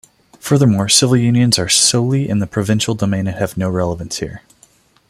Furthermore, 0.39 0.89
civil 0.89 1.15
unions 1.17 1.59
are 1.59 1.69
solely 1.69 2.27
in 2.27 2.39
the 2.39 2.47
provincial 2.47 2.95
domain 2.95 3.27
and 3.27 3.37
have 3.37 3.55
no 3.55 3.69
relevance 3.69 4.17
here. 4.17 4.41